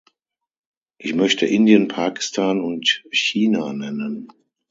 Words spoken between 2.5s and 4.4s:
und China nennen.